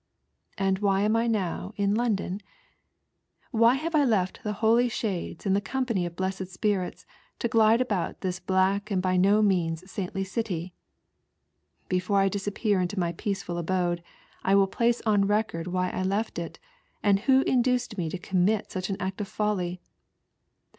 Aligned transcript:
And 0.57 0.79
why 0.79 1.01
I 1.01 1.03
&m 1.03 1.15
I 1.15 1.27
now 1.27 1.73
in 1.77 1.93
London? 1.93 2.41
"ttlny 3.53 3.75
have 3.77 3.93
I 3.93 4.03
left 4.03 4.43
the 4.43 4.53
holy 4.53 4.89
shades 4.89 5.45
and 5.45 5.55
the 5.55 5.61
company 5.61 6.07
of 6.07 6.15
blessed 6.15 6.47
spirits 6.47 7.05
to 7.37 7.47
glide 7.47 7.81
about 7.81 8.21
this 8.21 8.39
black 8.39 8.89
and 8.89 8.99
by 8.99 9.15
no 9.15 9.43
means 9.43 9.91
saintly 9.91 10.23
city? 10.23 10.73
Before 11.87 12.17
I 12.19 12.29
disappear 12.29 12.81
into 12.81 12.97
my 12.99 13.11
peaceful 13.11 13.59
abode 13.59 14.01
I 14.43 14.55
will 14.55 14.65
place 14.65 15.03
on 15.05 15.27
record 15.27 15.67
why 15.67 15.91
I 15.91 16.01
left 16.01 16.39
it, 16.39 16.57
and 17.03 17.19
who 17.19 17.41
induced 17.43 17.95
me 17.95 18.09
to 18.09 18.17
commit 18.17 18.71
such 18.71 18.89
an 18.89 18.97
act 18.99 19.21
of 19.21 19.27
folly. 19.27 19.81